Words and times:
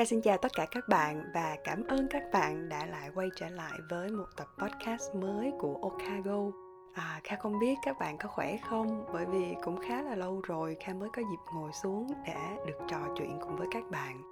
Kha 0.00 0.04
xin 0.04 0.20
chào 0.20 0.38
tất 0.38 0.52
cả 0.54 0.66
các 0.70 0.88
bạn 0.88 1.24
và 1.34 1.56
cảm 1.64 1.84
ơn 1.88 2.08
các 2.10 2.22
bạn 2.32 2.68
đã 2.68 2.86
lại 2.86 3.10
quay 3.14 3.28
trở 3.36 3.48
lại 3.48 3.78
với 3.90 4.10
một 4.10 4.24
tập 4.36 4.46
podcast 4.58 5.14
mới 5.14 5.52
của 5.58 5.78
Okago. 5.82 6.50
À, 6.94 7.20
Kha 7.24 7.36
không 7.36 7.58
biết 7.60 7.74
các 7.84 7.98
bạn 7.98 8.18
có 8.18 8.28
khỏe 8.28 8.56
không 8.68 9.04
bởi 9.12 9.26
vì 9.26 9.54
cũng 9.64 9.80
khá 9.88 10.02
là 10.02 10.14
lâu 10.14 10.40
rồi 10.46 10.76
Kha 10.80 10.92
mới 10.92 11.08
có 11.12 11.22
dịp 11.22 11.52
ngồi 11.54 11.70
xuống 11.82 12.06
để 12.26 12.34
được 12.66 12.78
trò 12.88 12.98
chuyện 13.18 13.38
cùng 13.40 13.56
với 13.56 13.66
các 13.70 13.82
bạn. 13.90 14.22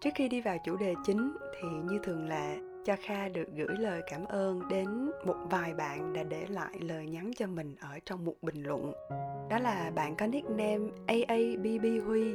Trước 0.00 0.10
khi 0.14 0.28
đi 0.28 0.40
vào 0.40 0.56
chủ 0.64 0.76
đề 0.76 0.94
chính 1.04 1.32
thì 1.54 1.68
như 1.84 1.98
thường 2.04 2.28
lệ 2.28 2.56
cho 2.84 2.96
Kha 3.00 3.28
được 3.28 3.48
gửi 3.56 3.76
lời 3.78 4.02
cảm 4.10 4.24
ơn 4.24 4.68
đến 4.68 5.10
một 5.26 5.36
vài 5.50 5.74
bạn 5.74 6.12
đã 6.12 6.22
để 6.22 6.46
lại 6.48 6.78
lời 6.80 7.06
nhắn 7.06 7.30
cho 7.36 7.46
mình 7.46 7.76
ở 7.80 7.98
trong 8.04 8.24
một 8.24 8.34
bình 8.42 8.62
luận. 8.62 8.92
Đó 9.50 9.58
là 9.58 9.90
bạn 9.94 10.16
có 10.16 10.26
nickname 10.26 10.90
AABB 11.06 12.06
Huy, 12.06 12.32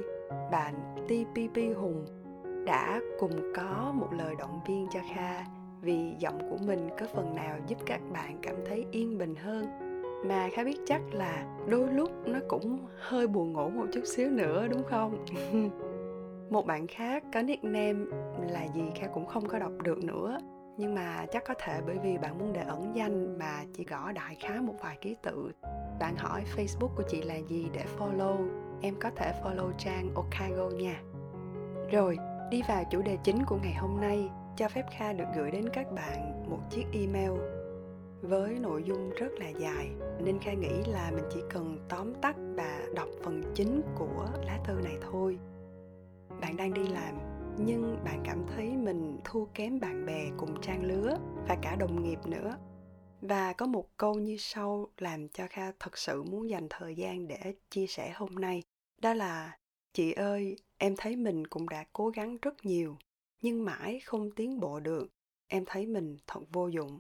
bạn 0.51 0.95
TPP 1.07 1.77
Hùng 1.77 2.20
đã 2.65 3.01
cùng 3.19 3.53
có 3.55 3.93
một 3.95 4.07
lời 4.11 4.35
động 4.39 4.59
viên 4.67 4.87
cho 4.91 4.99
Kha 5.13 5.45
vì 5.81 6.15
giọng 6.19 6.49
của 6.49 6.57
mình 6.65 6.89
có 6.99 7.05
phần 7.13 7.35
nào 7.35 7.57
giúp 7.67 7.77
các 7.85 8.01
bạn 8.13 8.37
cảm 8.41 8.55
thấy 8.65 8.85
yên 8.91 9.17
bình 9.17 9.35
hơn. 9.35 9.65
Mà 10.25 10.49
Kha 10.53 10.63
biết 10.63 10.77
chắc 10.85 11.01
là 11.11 11.57
đôi 11.69 11.93
lúc 11.93 12.11
nó 12.25 12.39
cũng 12.47 12.79
hơi 12.97 13.27
buồn 13.27 13.53
ngủ 13.53 13.69
một 13.69 13.85
chút 13.93 14.01
xíu 14.05 14.29
nữa, 14.29 14.67
đúng 14.67 14.83
không? 14.83 15.25
một 16.49 16.65
bạn 16.65 16.87
khác 16.87 17.23
có 17.33 17.41
nickname 17.41 18.05
là 18.49 18.63
gì 18.75 18.83
Kha 18.95 19.07
cũng 19.07 19.25
không 19.25 19.47
có 19.47 19.59
đọc 19.59 19.71
được 19.83 20.03
nữa. 20.03 20.37
Nhưng 20.77 20.95
mà 20.95 21.25
chắc 21.31 21.43
có 21.45 21.53
thể 21.59 21.81
bởi 21.87 21.97
vì 22.03 22.17
bạn 22.17 22.39
muốn 22.39 22.53
để 22.53 22.61
ẩn 22.61 22.95
danh 22.95 23.37
mà 23.39 23.63
chỉ 23.73 23.83
gõ 23.83 24.11
đại 24.11 24.35
khá 24.39 24.61
một 24.61 24.75
vài 24.81 24.97
ký 25.01 25.15
tự. 25.21 25.51
Bạn 25.99 26.15
hỏi 26.17 26.43
facebook 26.55 26.95
của 26.95 27.03
chị 27.07 27.21
là 27.21 27.35
gì 27.35 27.69
để 27.73 27.85
follow. 27.99 28.49
Em 28.81 28.95
có 28.99 29.09
thể 29.15 29.33
follow 29.43 29.71
trang 29.77 30.09
okago 30.15 30.69
nha. 30.69 31.01
Rồi 31.91 32.17
đi 32.51 32.61
vào 32.67 32.83
chủ 32.91 33.01
đề 33.01 33.17
chính 33.23 33.45
của 33.45 33.59
ngày 33.63 33.73
hôm 33.73 34.01
nay, 34.01 34.29
cho 34.57 34.69
phép 34.69 34.85
kha 34.91 35.13
được 35.13 35.25
gửi 35.35 35.51
đến 35.51 35.69
các 35.73 35.91
bạn 35.91 36.49
một 36.49 36.59
chiếc 36.69 36.85
email 36.93 37.31
với 38.21 38.59
nội 38.59 38.83
dung 38.83 39.09
rất 39.09 39.31
là 39.37 39.49
dài. 39.49 39.89
Nên 40.19 40.39
kha 40.39 40.53
nghĩ 40.53 40.83
là 40.87 41.11
mình 41.11 41.23
chỉ 41.33 41.39
cần 41.49 41.77
tóm 41.89 42.13
tắt 42.21 42.35
và 42.37 42.81
đọc 42.95 43.07
phần 43.23 43.43
chính 43.55 43.81
của 43.95 44.25
lá 44.45 44.59
thư 44.65 44.73
này 44.73 44.97
thôi. 45.11 45.37
Bạn 46.41 46.57
đang 46.57 46.73
đi 46.73 46.87
làm, 46.87 47.17
nhưng 47.57 48.03
bạn 48.03 48.23
cảm 48.25 48.45
thấy 48.55 48.77
mình 48.77 49.19
thua 49.23 49.45
kém 49.45 49.79
bạn 49.79 50.05
bè 50.05 50.29
cùng 50.37 50.61
trang 50.61 50.83
lứa 50.83 51.17
và 51.47 51.57
cả 51.61 51.75
đồng 51.75 52.03
nghiệp 52.03 52.19
nữa. 52.25 52.57
Và 53.21 53.53
có 53.53 53.65
một 53.65 53.85
câu 53.97 54.13
như 54.13 54.35
sau 54.39 54.87
làm 54.97 55.29
cho 55.29 55.43
kha 55.49 55.71
thật 55.79 55.97
sự 55.97 56.23
muốn 56.23 56.49
dành 56.49 56.67
thời 56.69 56.95
gian 56.95 57.27
để 57.27 57.53
chia 57.69 57.87
sẻ 57.87 58.11
hôm 58.15 58.35
nay. 58.35 58.63
Đó 59.01 59.13
là 59.13 59.57
chị 59.93 60.11
ơi, 60.11 60.55
em 60.77 60.95
thấy 60.97 61.15
mình 61.15 61.47
cũng 61.47 61.69
đã 61.69 61.85
cố 61.93 62.09
gắng 62.09 62.37
rất 62.41 62.65
nhiều, 62.65 62.97
nhưng 63.41 63.65
mãi 63.65 63.99
không 63.99 64.31
tiến 64.35 64.59
bộ 64.59 64.79
được. 64.79 65.07
Em 65.47 65.63
thấy 65.67 65.85
mình 65.87 66.17
thật 66.27 66.39
vô 66.51 66.67
dụng. 66.67 66.99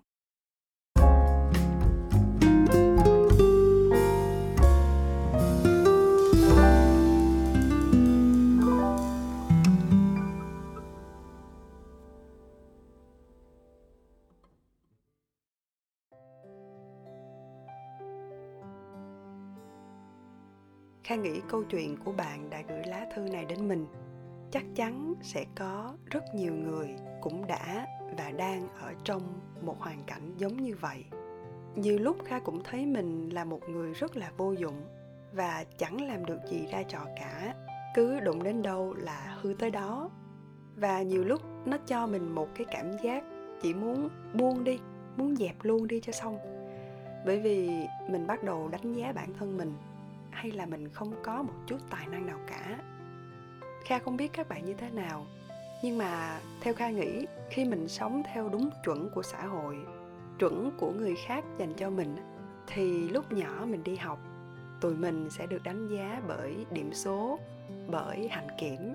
Kha 21.11 21.15
nghĩ 21.15 21.41
câu 21.49 21.63
chuyện 21.63 21.97
của 21.97 22.11
bạn 22.11 22.49
đã 22.49 22.61
gửi 22.69 22.83
lá 22.85 23.07
thư 23.15 23.21
này 23.21 23.45
đến 23.45 23.67
mình. 23.67 23.85
Chắc 24.51 24.63
chắn 24.75 25.13
sẽ 25.21 25.45
có 25.55 25.93
rất 26.05 26.23
nhiều 26.35 26.53
người 26.53 26.95
cũng 27.21 27.47
đã 27.47 27.87
và 28.17 28.31
đang 28.31 28.67
ở 28.81 28.93
trong 29.03 29.21
một 29.61 29.79
hoàn 29.79 30.03
cảnh 30.03 30.33
giống 30.37 30.61
như 30.61 30.75
vậy. 30.81 31.05
Nhiều 31.75 31.99
lúc 31.99 32.17
kha 32.25 32.39
cũng 32.39 32.63
thấy 32.63 32.85
mình 32.85 33.29
là 33.29 33.43
một 33.43 33.59
người 33.69 33.93
rất 33.93 34.17
là 34.17 34.31
vô 34.37 34.51
dụng 34.51 34.83
và 35.33 35.63
chẳng 35.77 36.07
làm 36.07 36.25
được 36.25 36.39
gì 36.49 36.67
ra 36.71 36.83
trò 36.83 37.05
cả, 37.19 37.55
cứ 37.95 38.19
đụng 38.19 38.43
đến 38.43 38.61
đâu 38.61 38.93
là 38.93 39.37
hư 39.41 39.53
tới 39.59 39.71
đó. 39.71 40.09
Và 40.75 41.01
nhiều 41.01 41.23
lúc 41.23 41.41
nó 41.65 41.77
cho 41.87 42.07
mình 42.07 42.35
một 42.35 42.47
cái 42.55 42.67
cảm 42.71 42.97
giác 43.03 43.23
chỉ 43.61 43.73
muốn 43.73 44.09
buông 44.33 44.63
đi, 44.63 44.79
muốn 45.17 45.35
dẹp 45.35 45.55
luôn 45.61 45.87
đi 45.87 45.99
cho 45.99 46.11
xong. 46.11 46.37
Bởi 47.25 47.39
vì 47.39 47.69
mình 48.09 48.27
bắt 48.27 48.43
đầu 48.43 48.67
đánh 48.67 48.93
giá 48.93 49.11
bản 49.11 49.33
thân 49.39 49.57
mình 49.57 49.73
hay 50.31 50.51
là 50.51 50.65
mình 50.65 50.89
không 50.89 51.13
có 51.23 51.43
một 51.43 51.53
chút 51.67 51.77
tài 51.89 52.07
năng 52.07 52.25
nào 52.25 52.39
cả? 52.47 52.79
Kha 53.85 53.99
không 53.99 54.17
biết 54.17 54.33
các 54.33 54.49
bạn 54.49 54.65
như 54.65 54.73
thế 54.73 54.89
nào, 54.89 55.25
nhưng 55.83 55.97
mà 55.97 56.39
theo 56.61 56.73
kha 56.73 56.89
nghĩ, 56.89 57.25
khi 57.49 57.65
mình 57.65 57.87
sống 57.87 58.23
theo 58.33 58.49
đúng 58.49 58.69
chuẩn 58.85 59.09
của 59.09 59.23
xã 59.23 59.45
hội, 59.45 59.77
chuẩn 60.39 60.71
của 60.79 60.91
người 60.91 61.15
khác 61.15 61.43
dành 61.57 61.73
cho 61.73 61.89
mình, 61.89 62.15
thì 62.67 63.09
lúc 63.09 63.31
nhỏ 63.31 63.65
mình 63.65 63.83
đi 63.83 63.95
học, 63.95 64.19
tụi 64.81 64.95
mình 64.95 65.29
sẽ 65.29 65.47
được 65.47 65.63
đánh 65.63 65.87
giá 65.87 66.21
bởi 66.27 66.65
điểm 66.71 66.93
số, 66.93 67.39
bởi 67.87 68.27
hạnh 68.27 68.47
kiểm. 68.59 68.93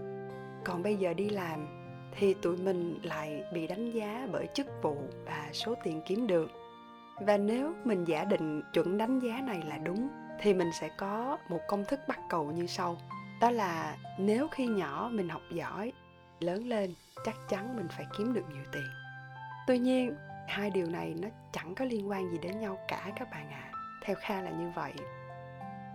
Còn 0.65 0.83
bây 0.83 0.97
giờ 0.97 1.15
đi 1.15 1.29
làm, 1.29 1.67
thì 2.13 2.35
tụi 2.35 2.57
mình 2.57 2.99
lại 3.03 3.45
bị 3.55 3.67
đánh 3.67 3.91
giá 3.91 4.29
bởi 4.33 4.49
chức 4.55 4.67
vụ 4.83 4.97
và 5.27 5.49
số 5.53 5.75
tiền 5.85 6.03
kiếm 6.07 6.27
được. 6.27 6.51
Và 7.21 7.37
nếu 7.37 7.73
mình 7.85 8.05
giả 8.05 8.25
định 8.25 8.63
chuẩn 8.73 8.99
đánh 8.99 9.19
giá 9.19 9.41
này 9.41 9.63
là 9.67 9.79
đúng 9.79 10.09
thì 10.41 10.55
mình 10.55 10.73
sẽ 10.73 10.89
có 10.89 11.39
một 11.49 11.61
công 11.69 11.85
thức 11.85 12.01
bắt 12.09 12.21
cầu 12.29 12.53
như 12.53 12.67
sau. 12.67 12.97
Đó 13.41 13.51
là 13.51 13.97
nếu 14.19 14.49
khi 14.49 14.67
nhỏ 14.67 15.11
mình 15.13 15.29
học 15.29 15.43
giỏi, 15.51 15.93
lớn 16.41 16.69
lên 16.69 16.95
chắc 17.25 17.35
chắn 17.49 17.77
mình 17.77 17.89
phải 17.89 18.07
kiếm 18.19 18.33
được 18.33 18.45
nhiều 18.53 18.65
tiền. 18.73 18.87
Tuy 19.67 19.79
nhiên, 19.79 20.17
hai 20.49 20.71
điều 20.71 20.87
này 20.87 21.15
nó 21.23 21.29
chẳng 21.53 21.75
có 21.75 21.85
liên 21.85 22.11
quan 22.11 22.31
gì 22.31 22.39
đến 22.39 22.61
nhau 22.61 22.79
cả 22.89 23.13
các 23.17 23.31
bạn 23.31 23.51
ạ. 23.51 23.71
À. 23.73 23.79
theo 24.05 24.17
kha 24.21 24.41
là 24.41 24.51
như 24.51 24.71
vậy. 24.75 24.93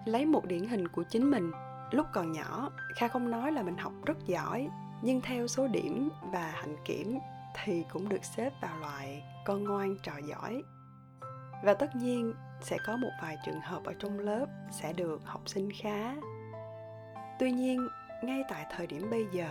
Lấy 0.06 0.26
một 0.26 0.46
điển 0.46 0.68
hình 0.68 0.88
của 0.88 1.04
chính 1.04 1.32
mình. 1.32 1.52
Lúc 1.92 2.08
còn 2.14 2.32
nhỏ, 2.32 2.72
kha 2.96 3.08
không 3.08 3.32
nói 3.32 3.52
là 3.52 3.64
mình 3.64 3.78
học 3.78 3.94
rất 4.06 4.18
giỏi, 4.26 4.70
nhưng 5.02 5.22
theo 5.22 5.48
số 5.48 5.68
điểm 5.68 6.10
và 6.22 6.52
hạnh 6.56 6.76
kiểm 6.86 7.20
thì 7.64 7.86
cũng 7.94 8.10
được 8.10 8.24
xếp 8.24 8.54
vào 8.62 8.80
loại 8.80 9.24
con 9.46 9.64
ngoan 9.64 9.98
trò 10.04 10.14
giỏi. 10.18 10.64
Và 11.64 11.74
tất 11.74 11.96
nhiên 11.96 12.34
sẽ 12.62 12.78
có 12.86 12.98
một 12.98 13.12
vài 13.22 13.38
trường 13.46 13.62
hợp 13.62 13.84
ở 13.84 13.94
trong 14.00 14.20
lớp 14.20 14.46
sẽ 14.72 14.94
được 14.94 15.22
học 15.26 15.42
sinh 15.46 15.70
khá. 15.82 16.16
Tuy 17.40 17.52
nhiên, 17.52 17.88
ngay 18.24 18.44
tại 18.50 18.66
thời 18.70 18.88
điểm 18.88 19.10
bây 19.10 19.26
giờ, 19.32 19.50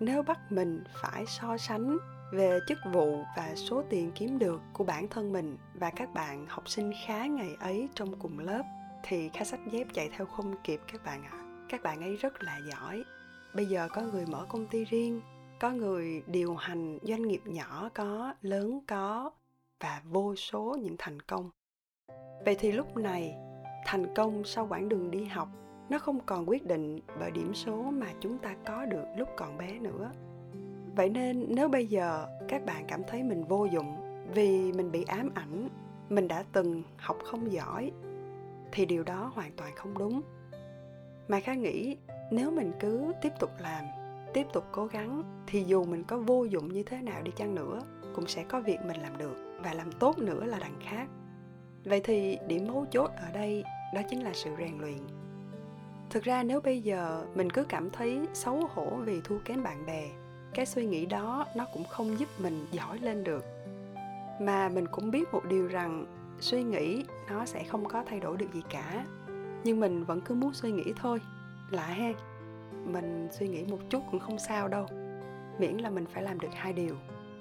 nếu 0.00 0.22
bắt 0.22 0.52
mình 0.52 0.84
phải 1.02 1.26
so 1.26 1.56
sánh 1.56 1.98
về 2.32 2.58
chức 2.68 2.78
vụ 2.92 3.24
và 3.36 3.54
số 3.54 3.82
tiền 3.90 4.12
kiếm 4.14 4.38
được 4.38 4.60
của 4.72 4.84
bản 4.84 5.08
thân 5.08 5.32
mình 5.32 5.58
và 5.74 5.90
các 5.90 6.14
bạn 6.14 6.46
học 6.48 6.68
sinh 6.68 6.92
khá 7.06 7.26
ngày 7.26 7.56
ấy 7.60 7.88
trong 7.94 8.18
cùng 8.18 8.38
lớp, 8.38 8.62
thì 9.02 9.28
khá 9.28 9.44
sách 9.44 9.60
dép 9.70 9.86
chạy 9.92 10.10
theo 10.16 10.26
không 10.26 10.54
kịp 10.64 10.80
các 10.92 11.04
bạn 11.04 11.22
ạ. 11.24 11.30
À. 11.32 11.44
các 11.68 11.82
bạn 11.82 12.00
ấy 12.02 12.16
rất 12.16 12.42
là 12.42 12.60
giỏi. 12.70 13.04
Bây 13.54 13.66
giờ 13.66 13.88
có 13.92 14.02
người 14.02 14.26
mở 14.26 14.46
công 14.48 14.66
ty 14.66 14.84
riêng, 14.84 15.20
có 15.60 15.70
người 15.70 16.22
điều 16.26 16.54
hành 16.54 16.98
doanh 17.02 17.22
nghiệp 17.22 17.40
nhỏ 17.44 17.88
có, 17.94 18.34
lớn 18.42 18.80
có 18.86 19.30
và 19.80 20.02
vô 20.04 20.36
số 20.36 20.76
những 20.80 20.96
thành 20.98 21.22
công 21.22 21.50
vậy 22.44 22.56
thì 22.58 22.72
lúc 22.72 22.96
này, 22.96 23.36
thành 23.86 24.14
công 24.14 24.44
sau 24.44 24.66
quãng 24.70 24.88
đường 24.88 25.10
đi 25.10 25.24
học, 25.24 25.48
nó 25.88 25.98
không 25.98 26.20
còn 26.26 26.48
quyết 26.48 26.66
định 26.66 27.00
bởi 27.20 27.30
điểm 27.30 27.54
số 27.54 27.82
mà 27.82 28.06
chúng 28.20 28.38
ta 28.38 28.54
có 28.66 28.86
được 28.86 29.04
lúc 29.16 29.28
còn 29.36 29.58
bé 29.58 29.78
nữa. 29.78 30.10
Vậy 30.96 31.10
nên 31.10 31.46
nếu 31.48 31.68
bây 31.68 31.86
giờ 31.86 32.26
các 32.48 32.64
bạn 32.66 32.84
cảm 32.88 33.02
thấy 33.06 33.22
mình 33.22 33.44
vô 33.44 33.64
dụng 33.64 33.96
vì 34.34 34.72
mình 34.72 34.92
bị 34.92 35.04
ám 35.04 35.30
ảnh, 35.34 35.68
mình 36.08 36.28
đã 36.28 36.44
từng 36.52 36.82
học 36.96 37.16
không 37.24 37.52
giỏi, 37.52 37.92
thì 38.72 38.86
điều 38.86 39.02
đó 39.02 39.30
hoàn 39.34 39.52
toàn 39.56 39.72
không 39.76 39.98
đúng. 39.98 40.22
Mà 41.28 41.40
khá 41.40 41.54
nghĩ 41.54 41.96
nếu 42.30 42.50
mình 42.50 42.72
cứ 42.80 43.12
tiếp 43.22 43.32
tục 43.40 43.50
làm, 43.58 43.84
tiếp 44.34 44.46
tục 44.52 44.64
cố 44.72 44.86
gắng, 44.86 45.22
thì 45.46 45.64
dù 45.64 45.84
mình 45.84 46.04
có 46.04 46.18
vô 46.18 46.44
dụng 46.44 46.72
như 46.72 46.82
thế 46.82 47.02
nào 47.02 47.22
đi 47.22 47.30
chăng 47.36 47.54
nữa, 47.54 47.80
cũng 48.14 48.26
sẽ 48.26 48.44
có 48.44 48.60
việc 48.60 48.78
mình 48.86 49.00
làm 49.00 49.18
được 49.18 49.36
và 49.64 49.74
làm 49.74 49.92
tốt 49.92 50.18
nữa 50.18 50.44
là 50.44 50.58
đằng 50.58 50.76
khác 50.80 51.08
vậy 51.84 52.00
thì 52.04 52.38
điểm 52.46 52.66
mấu 52.66 52.86
chốt 52.90 53.10
ở 53.16 53.30
đây 53.32 53.64
đó 53.94 54.00
chính 54.10 54.22
là 54.22 54.30
sự 54.34 54.50
rèn 54.58 54.78
luyện. 54.78 54.98
Thực 56.10 56.22
ra 56.22 56.42
nếu 56.42 56.60
bây 56.60 56.80
giờ 56.80 57.26
mình 57.34 57.50
cứ 57.50 57.64
cảm 57.64 57.90
thấy 57.90 58.20
xấu 58.34 58.68
hổ 58.74 58.86
vì 58.86 59.20
thua 59.20 59.38
kém 59.44 59.62
bạn 59.62 59.86
bè, 59.86 60.08
cái 60.54 60.66
suy 60.66 60.86
nghĩ 60.86 61.06
đó 61.06 61.46
nó 61.56 61.66
cũng 61.72 61.84
không 61.84 62.18
giúp 62.18 62.28
mình 62.38 62.66
giỏi 62.72 62.98
lên 62.98 63.24
được. 63.24 63.44
Mà 64.40 64.68
mình 64.68 64.86
cũng 64.86 65.10
biết 65.10 65.32
một 65.32 65.44
điều 65.48 65.68
rằng 65.68 66.06
suy 66.40 66.62
nghĩ 66.62 67.04
nó 67.30 67.44
sẽ 67.44 67.64
không 67.64 67.88
có 67.88 68.04
thay 68.06 68.20
đổi 68.20 68.36
được 68.36 68.54
gì 68.54 68.62
cả. 68.70 69.04
Nhưng 69.64 69.80
mình 69.80 70.04
vẫn 70.04 70.20
cứ 70.20 70.34
muốn 70.34 70.54
suy 70.54 70.72
nghĩ 70.72 70.92
thôi, 70.96 71.20
lạ 71.70 71.86
ha. 71.86 72.12
Mình 72.84 73.28
suy 73.32 73.48
nghĩ 73.48 73.64
một 73.64 73.78
chút 73.90 74.02
cũng 74.10 74.20
không 74.20 74.38
sao 74.38 74.68
đâu. 74.68 74.86
Miễn 75.58 75.76
là 75.76 75.90
mình 75.90 76.06
phải 76.06 76.22
làm 76.22 76.40
được 76.40 76.48
hai 76.54 76.72
điều. 76.72 76.96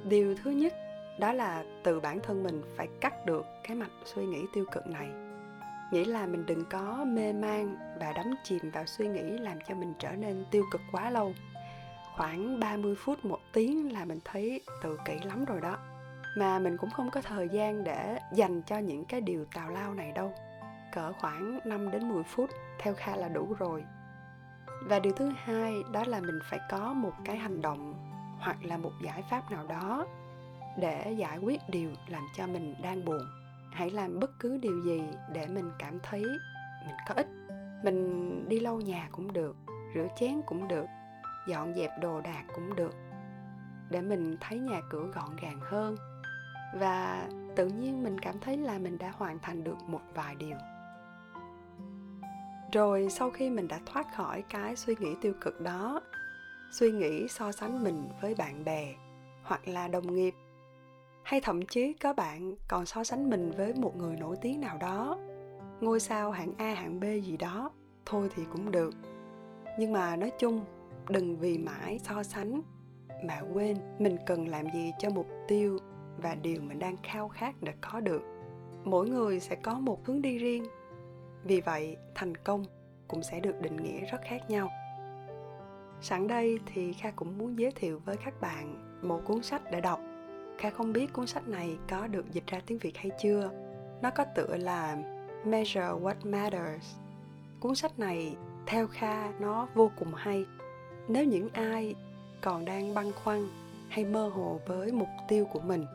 Điều 0.09 0.35
thứ 0.43 0.51
nhất 0.51 0.73
đó 1.19 1.33
là 1.33 1.63
từ 1.83 1.99
bản 1.99 2.19
thân 2.23 2.43
mình 2.43 2.61
phải 2.77 2.87
cắt 3.01 3.25
được 3.25 3.45
cái 3.63 3.77
mạch 3.77 3.91
suy 4.05 4.25
nghĩ 4.25 4.45
tiêu 4.53 4.65
cực 4.71 4.87
này. 4.87 5.09
Nghĩa 5.91 6.05
là 6.05 6.25
mình 6.25 6.45
đừng 6.45 6.65
có 6.65 7.05
mê 7.07 7.33
man 7.33 7.77
và 7.99 8.11
đắm 8.11 8.33
chìm 8.43 8.71
vào 8.73 8.85
suy 8.85 9.07
nghĩ 9.07 9.21
làm 9.21 9.57
cho 9.67 9.75
mình 9.75 9.93
trở 9.99 10.11
nên 10.11 10.45
tiêu 10.51 10.63
cực 10.71 10.81
quá 10.91 11.09
lâu. 11.09 11.33
Khoảng 12.17 12.59
30 12.59 12.95
phút 12.95 13.25
một 13.25 13.39
tiếng 13.53 13.93
là 13.93 14.05
mình 14.05 14.19
thấy 14.25 14.61
tự 14.83 14.97
kỷ 15.05 15.19
lắm 15.19 15.45
rồi 15.45 15.61
đó. 15.61 15.77
Mà 16.37 16.59
mình 16.59 16.77
cũng 16.77 16.89
không 16.89 17.11
có 17.11 17.21
thời 17.21 17.49
gian 17.49 17.83
để 17.83 18.19
dành 18.33 18.61
cho 18.61 18.77
những 18.77 19.05
cái 19.05 19.21
điều 19.21 19.45
tào 19.45 19.69
lao 19.69 19.93
này 19.93 20.11
đâu. 20.11 20.33
Cỡ 20.93 21.13
khoảng 21.13 21.59
5 21.65 21.91
đến 21.91 22.09
10 22.09 22.23
phút, 22.23 22.49
theo 22.79 22.93
Kha 22.93 23.15
là 23.15 23.27
đủ 23.27 23.55
rồi. 23.59 23.83
Và 24.83 24.99
điều 24.99 25.13
thứ 25.13 25.31
hai, 25.35 25.73
đó 25.91 26.03
là 26.07 26.19
mình 26.19 26.39
phải 26.49 26.59
có 26.69 26.93
một 26.93 27.13
cái 27.25 27.37
hành 27.37 27.61
động 27.61 27.93
hoặc 28.39 28.57
là 28.63 28.77
một 28.77 28.91
giải 29.03 29.23
pháp 29.29 29.51
nào 29.51 29.67
đó 29.67 30.07
để 30.77 31.15
giải 31.17 31.37
quyết 31.37 31.61
điều 31.67 31.89
làm 32.07 32.23
cho 32.35 32.47
mình 32.47 32.75
đang 32.83 33.05
buồn. 33.05 33.21
Hãy 33.71 33.89
làm 33.89 34.19
bất 34.19 34.39
cứ 34.39 34.57
điều 34.57 34.81
gì 34.83 35.01
để 35.33 35.47
mình 35.47 35.71
cảm 35.79 35.99
thấy 36.03 36.21
mình 36.85 36.95
có 37.07 37.13
ích. 37.15 37.27
Mình 37.83 38.49
đi 38.49 38.59
lau 38.59 38.81
nhà 38.81 39.09
cũng 39.11 39.33
được, 39.33 39.55
rửa 39.95 40.07
chén 40.19 40.41
cũng 40.45 40.67
được, 40.67 40.85
dọn 41.47 41.73
dẹp 41.75 41.91
đồ 42.01 42.21
đạc 42.21 42.43
cũng 42.55 42.75
được, 42.75 42.93
để 43.89 44.01
mình 44.01 44.37
thấy 44.41 44.59
nhà 44.59 44.81
cửa 44.89 45.05
gọn 45.15 45.35
gàng 45.41 45.59
hơn. 45.61 45.95
Và 46.79 47.27
tự 47.55 47.67
nhiên 47.67 48.03
mình 48.03 48.19
cảm 48.19 48.39
thấy 48.39 48.57
là 48.57 48.77
mình 48.77 48.97
đã 48.97 49.11
hoàn 49.17 49.39
thành 49.39 49.63
được 49.63 49.77
một 49.87 50.01
vài 50.13 50.35
điều. 50.35 50.57
Rồi 52.71 53.07
sau 53.09 53.29
khi 53.29 53.49
mình 53.49 53.67
đã 53.67 53.79
thoát 53.85 54.07
khỏi 54.15 54.43
cái 54.49 54.75
suy 54.75 54.95
nghĩ 54.99 55.15
tiêu 55.21 55.33
cực 55.41 55.61
đó, 55.61 56.01
suy 56.71 56.91
nghĩ 56.91 57.27
so 57.27 57.51
sánh 57.51 57.83
mình 57.83 58.09
với 58.21 58.35
bạn 58.35 58.63
bè 58.63 58.93
hoặc 59.43 59.67
là 59.67 59.87
đồng 59.87 60.15
nghiệp 60.15 60.33
hay 61.23 61.41
thậm 61.41 61.61
chí 61.61 61.93
có 61.93 62.13
bạn 62.13 62.55
còn 62.67 62.85
so 62.85 63.03
sánh 63.03 63.29
mình 63.29 63.51
với 63.57 63.73
một 63.73 63.95
người 63.95 64.15
nổi 64.15 64.35
tiếng 64.41 64.61
nào 64.61 64.77
đó. 64.77 65.17
Ngôi 65.81 65.99
sao 65.99 66.31
hạng 66.31 66.53
a, 66.57 66.73
hạng 66.73 66.99
b 66.99 67.03
gì 67.03 67.37
đó, 67.37 67.71
thôi 68.05 68.29
thì 68.35 68.43
cũng 68.51 68.71
được. 68.71 68.93
Nhưng 69.79 69.93
mà 69.93 70.15
nói 70.15 70.31
chung, 70.39 70.65
đừng 71.09 71.37
vì 71.37 71.57
mãi 71.57 71.99
so 72.03 72.23
sánh 72.23 72.61
mà 73.23 73.41
quên 73.53 73.77
mình 73.99 74.17
cần 74.25 74.47
làm 74.47 74.65
gì 74.73 74.91
cho 74.99 75.09
mục 75.09 75.27
tiêu 75.47 75.77
và 76.17 76.35
điều 76.35 76.61
mình 76.61 76.79
đang 76.79 76.97
khao 77.03 77.29
khát 77.29 77.55
để 77.61 77.73
có 77.81 77.99
được. 77.99 78.21
Mỗi 78.83 79.09
người 79.09 79.39
sẽ 79.39 79.55
có 79.55 79.79
một 79.79 80.05
hướng 80.05 80.21
đi 80.21 80.37
riêng. 80.37 80.65
Vì 81.43 81.61
vậy, 81.61 81.97
thành 82.15 82.37
công 82.37 82.65
cũng 83.07 83.23
sẽ 83.23 83.39
được 83.39 83.61
định 83.61 83.75
nghĩa 83.75 83.99
rất 83.99 84.21
khác 84.23 84.49
nhau. 84.49 84.69
Sẵn 86.01 86.27
đây 86.27 86.59
thì 86.65 86.93
kha 86.93 87.11
cũng 87.11 87.37
muốn 87.37 87.59
giới 87.59 87.71
thiệu 87.71 88.01
với 88.05 88.17
các 88.25 88.41
bạn 88.41 88.97
một 89.01 89.21
cuốn 89.25 89.43
sách 89.43 89.61
để 89.71 89.81
đọc 89.81 89.99
kha 90.63 90.69
không 90.69 90.93
biết 90.93 91.13
cuốn 91.13 91.27
sách 91.27 91.47
này 91.47 91.77
có 91.89 92.07
được 92.07 92.31
dịch 92.31 92.47
ra 92.47 92.61
tiếng 92.65 92.77
việt 92.77 92.97
hay 92.97 93.11
chưa. 93.21 93.49
Nó 94.01 94.09
có 94.09 94.25
tựa 94.35 94.57
là 94.57 94.97
measure 95.45 95.81
what 95.81 96.15
matters. 96.23 96.95
Cuốn 97.59 97.75
sách 97.75 97.99
này, 97.99 98.35
theo 98.65 98.87
kha, 98.87 99.31
nó 99.39 99.67
vô 99.75 99.91
cùng 99.99 100.13
hay. 100.15 100.45
Nếu 101.07 101.25
những 101.25 101.49
ai 101.53 101.95
còn 102.41 102.65
đang 102.65 102.93
băn 102.93 103.11
khoăn 103.11 103.47
hay 103.89 104.05
mơ 104.05 104.27
hồ 104.27 104.59
với 104.65 104.91
mục 104.91 105.07
tiêu 105.27 105.45
của 105.45 105.59
mình, 105.59 105.85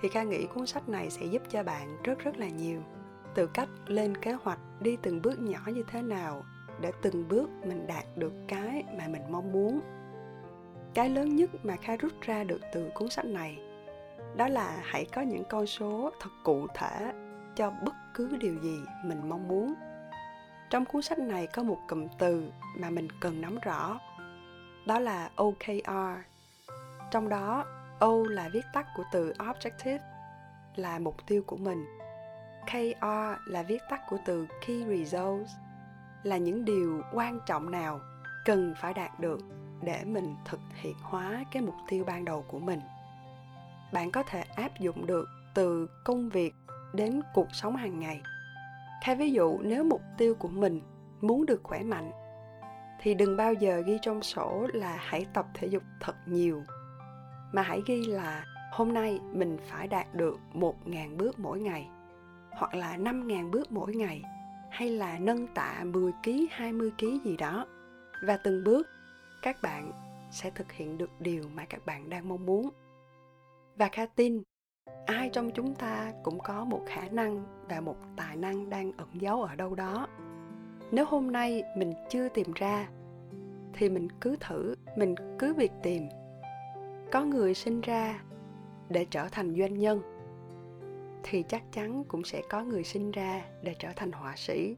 thì 0.00 0.08
kha 0.08 0.22
nghĩ 0.22 0.46
cuốn 0.54 0.66
sách 0.66 0.88
này 0.88 1.10
sẽ 1.10 1.26
giúp 1.26 1.42
cho 1.48 1.62
bạn 1.62 1.96
rất 2.04 2.18
rất 2.18 2.36
là 2.36 2.48
nhiều. 2.48 2.80
Từ 3.34 3.46
cách 3.46 3.68
lên 3.86 4.16
kế 4.16 4.32
hoạch 4.32 4.58
đi 4.80 4.96
từng 5.02 5.22
bước 5.22 5.40
nhỏ 5.40 5.60
như 5.66 5.84
thế 5.90 6.02
nào 6.02 6.44
để 6.80 6.92
từng 7.02 7.28
bước 7.28 7.50
mình 7.66 7.86
đạt 7.86 8.04
được 8.16 8.32
cái 8.48 8.84
mà 8.98 9.08
mình 9.08 9.22
mong 9.30 9.52
muốn. 9.52 9.80
Cái 10.94 11.10
lớn 11.10 11.36
nhất 11.36 11.50
mà 11.64 11.76
kha 11.76 11.96
rút 11.96 12.12
ra 12.20 12.44
được 12.44 12.60
từ 12.72 12.90
cuốn 12.94 13.10
sách 13.10 13.24
này 13.24 13.71
đó 14.36 14.48
là 14.48 14.82
hãy 14.84 15.06
có 15.14 15.22
những 15.22 15.44
con 15.50 15.66
số 15.66 16.10
thật 16.20 16.30
cụ 16.44 16.66
thể 16.74 17.12
cho 17.56 17.70
bất 17.70 17.94
cứ 18.14 18.36
điều 18.40 18.54
gì 18.62 18.78
mình 19.04 19.28
mong 19.28 19.48
muốn. 19.48 19.74
Trong 20.70 20.84
cuốn 20.84 21.02
sách 21.02 21.18
này 21.18 21.46
có 21.46 21.62
một 21.62 21.78
cụm 21.88 22.06
từ 22.18 22.52
mà 22.78 22.90
mình 22.90 23.08
cần 23.20 23.40
nắm 23.40 23.58
rõ. 23.62 24.00
Đó 24.86 24.98
là 24.98 25.30
okr 25.36 25.90
trong 27.12 27.28
đó, 27.28 27.64
o 27.98 28.12
là 28.28 28.48
viết 28.52 28.64
tắt 28.72 28.86
của 28.96 29.04
từ 29.12 29.32
objective, 29.38 29.98
là 30.76 30.98
mục 30.98 31.16
tiêu 31.26 31.42
của 31.46 31.56
mình. 31.56 31.86
Kr 32.66 33.04
là 33.46 33.62
viết 33.62 33.82
tắt 33.90 34.00
của 34.08 34.18
từ 34.24 34.46
key 34.66 34.84
results, 34.84 35.50
là 36.22 36.36
những 36.36 36.64
điều 36.64 37.02
quan 37.12 37.40
trọng 37.46 37.70
nào 37.70 38.00
cần 38.44 38.74
phải 38.80 38.94
đạt 38.94 39.20
được 39.20 39.40
để 39.82 40.04
mình 40.04 40.36
thực 40.44 40.60
hiện 40.74 40.96
hóa 41.02 41.44
cái 41.50 41.62
mục 41.62 41.74
tiêu 41.88 42.04
ban 42.04 42.24
đầu 42.24 42.44
của 42.48 42.58
mình 42.58 42.80
bạn 43.92 44.10
có 44.10 44.22
thể 44.22 44.40
áp 44.56 44.80
dụng 44.80 45.06
được 45.06 45.28
từ 45.54 45.86
công 46.04 46.28
việc 46.28 46.54
đến 46.92 47.20
cuộc 47.34 47.48
sống 47.52 47.76
hàng 47.76 48.00
ngày 48.00 48.22
thay 49.02 49.16
ví 49.16 49.30
dụ 49.30 49.58
nếu 49.62 49.84
mục 49.84 50.02
tiêu 50.18 50.34
của 50.34 50.48
mình 50.48 50.80
muốn 51.20 51.46
được 51.46 51.60
khỏe 51.62 51.82
mạnh 51.82 52.10
thì 53.00 53.14
đừng 53.14 53.36
bao 53.36 53.52
giờ 53.52 53.82
ghi 53.86 53.98
trong 54.02 54.22
sổ 54.22 54.66
là 54.72 54.96
hãy 55.00 55.26
tập 55.34 55.46
thể 55.54 55.66
dục 55.66 55.82
thật 56.00 56.14
nhiều 56.26 56.62
mà 57.52 57.62
hãy 57.62 57.82
ghi 57.86 58.06
là 58.06 58.44
hôm 58.72 58.94
nay 58.94 59.20
mình 59.32 59.58
phải 59.68 59.88
đạt 59.88 60.14
được 60.14 60.38
1.000 60.54 61.16
bước 61.16 61.38
mỗi 61.38 61.60
ngày 61.60 61.88
hoặc 62.50 62.74
là 62.74 62.96
5.000 62.96 63.50
bước 63.50 63.72
mỗi 63.72 63.94
ngày 63.94 64.22
hay 64.70 64.90
là 64.90 65.18
nâng 65.18 65.46
tạ 65.46 65.84
10 65.84 66.12
kg, 66.24 66.30
20 66.50 66.92
kg 66.98 67.24
gì 67.24 67.36
đó. 67.36 67.66
Và 68.26 68.36
từng 68.36 68.64
bước 68.64 68.88
các 69.42 69.62
bạn 69.62 69.92
sẽ 70.30 70.50
thực 70.50 70.72
hiện 70.72 70.98
được 70.98 71.10
điều 71.20 71.44
mà 71.54 71.64
các 71.64 71.86
bạn 71.86 72.10
đang 72.10 72.28
mong 72.28 72.46
muốn. 72.46 72.70
Và 73.76 73.88
Kha 73.88 74.06
tin 74.06 74.42
ai 75.06 75.30
trong 75.32 75.50
chúng 75.50 75.74
ta 75.74 76.12
cũng 76.22 76.38
có 76.40 76.64
một 76.64 76.80
khả 76.86 77.08
năng 77.08 77.44
và 77.68 77.80
một 77.80 77.96
tài 78.16 78.36
năng 78.36 78.70
đang 78.70 78.92
ẩn 78.96 79.08
giấu 79.12 79.42
ở 79.42 79.54
đâu 79.54 79.74
đó. 79.74 80.08
Nếu 80.90 81.04
hôm 81.04 81.32
nay 81.32 81.62
mình 81.76 81.92
chưa 82.10 82.28
tìm 82.28 82.52
ra 82.54 82.88
thì 83.72 83.88
mình 83.88 84.08
cứ 84.20 84.36
thử, 84.40 84.74
mình 84.96 85.14
cứ 85.38 85.54
việc 85.54 85.72
tìm. 85.82 86.08
Có 87.12 87.24
người 87.24 87.54
sinh 87.54 87.80
ra 87.80 88.22
để 88.88 89.06
trở 89.10 89.28
thành 89.28 89.56
doanh 89.58 89.78
nhân 89.78 90.02
thì 91.22 91.44
chắc 91.48 91.62
chắn 91.72 92.04
cũng 92.08 92.24
sẽ 92.24 92.42
có 92.48 92.64
người 92.64 92.84
sinh 92.84 93.10
ra 93.10 93.44
để 93.62 93.74
trở 93.78 93.88
thành 93.96 94.12
họa 94.12 94.36
sĩ 94.36 94.76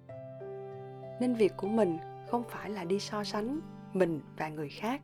nên 1.20 1.34
việc 1.34 1.52
của 1.56 1.68
mình 1.68 1.98
không 2.30 2.42
phải 2.48 2.70
là 2.70 2.84
đi 2.84 3.00
so 3.00 3.24
sánh 3.24 3.60
mình 3.92 4.20
và 4.36 4.48
người 4.48 4.68
khác 4.68 5.02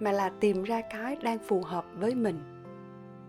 mà 0.00 0.12
là 0.12 0.30
tìm 0.40 0.62
ra 0.62 0.80
cái 0.90 1.16
đang 1.22 1.38
phù 1.38 1.62
hợp 1.62 1.84
với 1.94 2.14
mình 2.14 2.55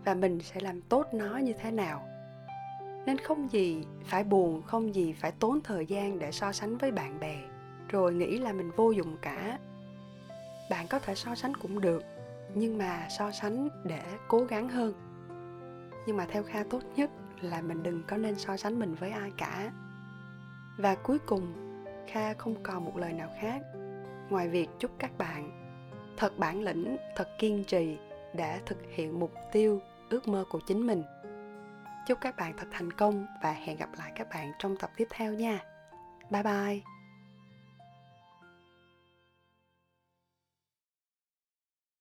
và 0.05 0.13
mình 0.13 0.39
sẽ 0.39 0.59
làm 0.59 0.81
tốt 0.81 1.05
nó 1.13 1.37
như 1.37 1.53
thế 1.53 1.71
nào. 1.71 2.07
Nên 3.05 3.17
không 3.17 3.51
gì 3.51 3.83
phải 4.05 4.23
buồn, 4.23 4.61
không 4.61 4.95
gì 4.95 5.13
phải 5.13 5.31
tốn 5.31 5.59
thời 5.63 5.85
gian 5.85 6.19
để 6.19 6.31
so 6.31 6.51
sánh 6.51 6.77
với 6.77 6.91
bạn 6.91 7.19
bè. 7.19 7.37
Rồi 7.89 8.13
nghĩ 8.13 8.37
là 8.37 8.53
mình 8.53 8.71
vô 8.75 8.91
dụng 8.91 9.17
cả. 9.21 9.59
Bạn 10.69 10.87
có 10.89 10.99
thể 10.99 11.15
so 11.15 11.35
sánh 11.35 11.53
cũng 11.55 11.81
được, 11.81 12.03
nhưng 12.55 12.77
mà 12.77 13.07
so 13.17 13.31
sánh 13.31 13.69
để 13.83 14.01
cố 14.27 14.43
gắng 14.43 14.69
hơn. 14.69 14.93
Nhưng 16.07 16.17
mà 16.17 16.25
theo 16.29 16.43
kha 16.43 16.63
tốt 16.69 16.81
nhất 16.95 17.09
là 17.41 17.61
mình 17.61 17.83
đừng 17.83 18.03
có 18.07 18.17
nên 18.17 18.35
so 18.35 18.57
sánh 18.57 18.79
mình 18.79 18.95
với 18.95 19.11
ai 19.11 19.31
cả. 19.37 19.71
Và 20.77 20.95
cuối 20.95 21.19
cùng, 21.19 21.53
kha 22.07 22.33
không 22.33 22.63
còn 22.63 22.85
một 22.85 22.97
lời 22.97 23.13
nào 23.13 23.29
khác. 23.41 23.61
Ngoài 24.29 24.47
việc 24.47 24.69
chúc 24.79 24.91
các 24.99 25.17
bạn 25.17 25.67
thật 26.17 26.37
bản 26.37 26.61
lĩnh, 26.61 26.97
thật 27.15 27.27
kiên 27.39 27.63
trì 27.63 27.97
để 28.37 28.59
thực 28.65 28.77
hiện 28.95 29.19
mục 29.19 29.31
tiêu 29.51 29.81
ước 30.09 30.27
mơ 30.27 30.45
của 30.49 30.59
chính 30.67 30.87
mình. 30.87 31.03
Chúc 32.07 32.17
các 32.21 32.35
bạn 32.37 32.53
thật 32.57 32.67
thành 32.71 32.93
công 32.93 33.25
và 33.43 33.51
hẹn 33.51 33.77
gặp 33.77 33.89
lại 33.97 34.11
các 34.15 34.27
bạn 34.29 34.51
trong 34.59 34.77
tập 34.77 34.91
tiếp 34.95 35.07
theo 35.09 35.33
nha. 35.33 35.59
Bye 36.29 36.43
bye! 36.43 36.96